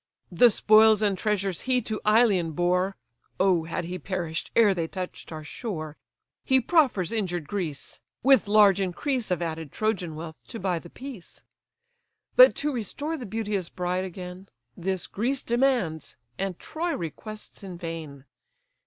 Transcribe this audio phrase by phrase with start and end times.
[0.31, 2.95] The spoils and treasures he to Ilion bore
[3.39, 5.95] (Oh had he perish'd ere they touch'd our shore!)
[6.43, 11.43] He proffers injured Greece: with large increase Of added Trojan wealth to buy the peace.
[12.35, 18.25] But to restore the beauteous bride again, This Greece demands, and Troy requests in vain.